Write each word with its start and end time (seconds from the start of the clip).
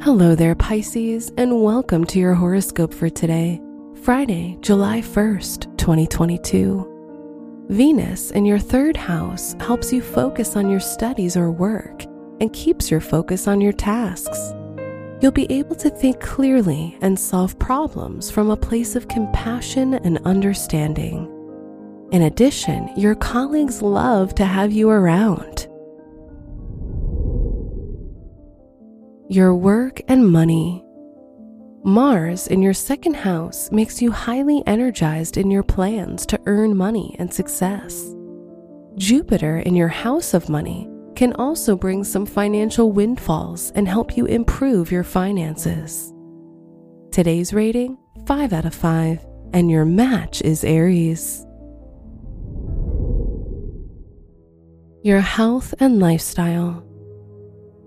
Hello 0.00 0.36
there, 0.36 0.54
Pisces, 0.54 1.32
and 1.36 1.60
welcome 1.60 2.04
to 2.04 2.20
your 2.20 2.32
horoscope 2.32 2.94
for 2.94 3.10
today, 3.10 3.60
Friday, 4.04 4.56
July 4.60 5.00
1st, 5.00 5.76
2022. 5.76 7.66
Venus 7.68 8.30
in 8.30 8.46
your 8.46 8.60
third 8.60 8.96
house 8.96 9.56
helps 9.58 9.92
you 9.92 10.00
focus 10.00 10.54
on 10.54 10.70
your 10.70 10.78
studies 10.78 11.36
or 11.36 11.50
work 11.50 12.04
and 12.40 12.52
keeps 12.52 12.92
your 12.92 13.00
focus 13.00 13.48
on 13.48 13.60
your 13.60 13.72
tasks. 13.72 14.52
You'll 15.20 15.32
be 15.32 15.50
able 15.50 15.74
to 15.74 15.90
think 15.90 16.20
clearly 16.20 16.96
and 17.00 17.18
solve 17.18 17.58
problems 17.58 18.30
from 18.30 18.50
a 18.50 18.56
place 18.56 18.94
of 18.94 19.08
compassion 19.08 19.94
and 19.94 20.24
understanding. 20.24 21.26
In 22.12 22.22
addition, 22.22 22.88
your 22.96 23.16
colleagues 23.16 23.82
love 23.82 24.32
to 24.36 24.44
have 24.44 24.70
you 24.70 24.90
around. 24.90 25.57
Your 29.30 29.54
work 29.54 30.00
and 30.08 30.26
money. 30.26 30.82
Mars 31.84 32.46
in 32.46 32.62
your 32.62 32.72
second 32.72 33.12
house 33.12 33.70
makes 33.70 34.00
you 34.00 34.10
highly 34.10 34.62
energized 34.66 35.36
in 35.36 35.50
your 35.50 35.62
plans 35.62 36.24
to 36.24 36.40
earn 36.46 36.74
money 36.74 37.14
and 37.18 37.30
success. 37.32 38.14
Jupiter 38.96 39.58
in 39.58 39.76
your 39.76 39.88
house 39.88 40.32
of 40.32 40.48
money 40.48 40.88
can 41.14 41.34
also 41.34 41.76
bring 41.76 42.04
some 42.04 42.24
financial 42.24 42.90
windfalls 42.90 43.70
and 43.72 43.86
help 43.86 44.16
you 44.16 44.24
improve 44.24 44.90
your 44.90 45.04
finances. 45.04 46.10
Today's 47.10 47.52
rating 47.52 47.98
5 48.26 48.54
out 48.54 48.64
of 48.64 48.74
5, 48.74 49.26
and 49.52 49.70
your 49.70 49.84
match 49.84 50.40
is 50.40 50.64
Aries. 50.64 51.44
Your 55.02 55.20
health 55.20 55.74
and 55.80 56.00
lifestyle. 56.00 56.87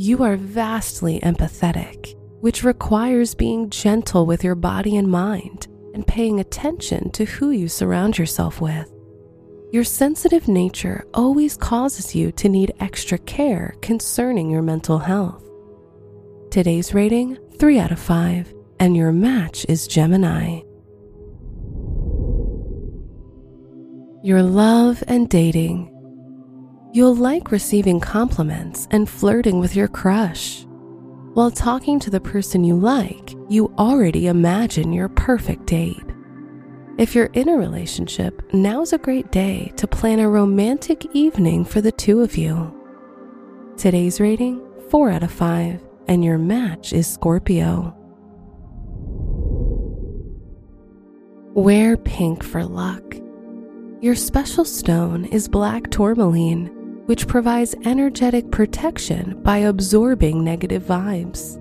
You 0.00 0.22
are 0.22 0.36
vastly 0.36 1.18
empathetic, 1.24 2.14
which 2.40 2.62
requires 2.62 3.34
being 3.34 3.68
gentle 3.68 4.26
with 4.26 4.44
your 4.44 4.54
body 4.54 4.96
and 4.96 5.08
mind 5.08 5.66
and 5.92 6.06
paying 6.06 6.38
attention 6.38 7.10
to 7.10 7.24
who 7.24 7.50
you 7.50 7.66
surround 7.66 8.16
yourself 8.16 8.60
with. 8.60 8.88
Your 9.72 9.82
sensitive 9.82 10.46
nature 10.46 11.04
always 11.14 11.56
causes 11.56 12.14
you 12.14 12.30
to 12.30 12.48
need 12.48 12.74
extra 12.78 13.18
care 13.18 13.74
concerning 13.82 14.48
your 14.48 14.62
mental 14.62 15.00
health. 15.00 15.42
Today's 16.52 16.94
rating 16.94 17.36
3 17.58 17.80
out 17.80 17.90
of 17.90 17.98
5, 17.98 18.54
and 18.78 18.96
your 18.96 19.10
match 19.10 19.66
is 19.68 19.88
Gemini. 19.88 20.60
Your 24.22 24.44
love 24.44 25.02
and 25.08 25.28
dating. 25.28 25.92
You'll 26.90 27.16
like 27.16 27.50
receiving 27.50 28.00
compliments 28.00 28.88
and 28.90 29.10
flirting 29.10 29.60
with 29.60 29.76
your 29.76 29.88
crush. 29.88 30.64
While 31.34 31.50
talking 31.50 32.00
to 32.00 32.08
the 32.08 32.20
person 32.20 32.64
you 32.64 32.76
like, 32.76 33.34
you 33.50 33.74
already 33.78 34.26
imagine 34.26 34.94
your 34.94 35.10
perfect 35.10 35.66
date. 35.66 36.02
If 36.96 37.14
you're 37.14 37.30
in 37.34 37.50
a 37.50 37.58
relationship, 37.58 38.42
now's 38.54 38.94
a 38.94 38.98
great 38.98 39.30
day 39.30 39.70
to 39.76 39.86
plan 39.86 40.18
a 40.18 40.30
romantic 40.30 41.04
evening 41.14 41.66
for 41.66 41.82
the 41.82 41.92
two 41.92 42.22
of 42.22 42.38
you. 42.38 42.74
Today's 43.76 44.18
rating 44.18 44.66
4 44.88 45.10
out 45.10 45.22
of 45.22 45.30
5, 45.30 45.86
and 46.08 46.24
your 46.24 46.38
match 46.38 46.94
is 46.94 47.06
Scorpio. 47.06 47.94
Wear 51.52 51.98
pink 51.98 52.42
for 52.42 52.64
luck. 52.64 53.04
Your 54.00 54.14
special 54.14 54.64
stone 54.64 55.26
is 55.26 55.48
black 55.48 55.90
tourmaline 55.90 56.77
which 57.08 57.26
provides 57.26 57.74
energetic 57.86 58.50
protection 58.50 59.40
by 59.42 59.56
absorbing 59.56 60.44
negative 60.44 60.82
vibes. 60.82 61.58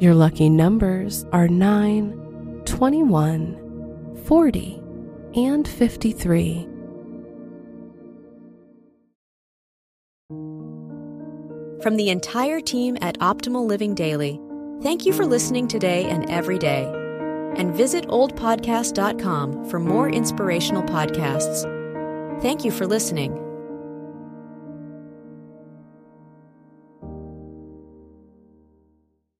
Your 0.00 0.14
lucky 0.14 0.48
numbers 0.48 1.24
are 1.32 1.48
9, 1.48 2.62
21, 2.64 4.16
40, 4.24 4.82
and 5.34 5.66
53. 5.66 6.68
From 11.82 11.96
the 11.96 12.10
entire 12.10 12.60
team 12.60 12.96
at 13.00 13.18
Optimal 13.18 13.66
Living 13.66 13.96
Daily, 13.96 14.38
thank 14.82 15.04
you 15.04 15.12
for 15.12 15.26
listening 15.26 15.66
today 15.66 16.04
and 16.04 16.30
every 16.30 16.60
day. 16.60 16.84
And 17.56 17.74
visit 17.74 18.06
oldpodcast.com 18.06 19.68
for 19.68 19.80
more 19.80 20.08
inspirational 20.08 20.84
podcasts. 20.84 21.64
Thank 22.40 22.64
you 22.64 22.70
for 22.70 22.86
listening. 22.86 23.49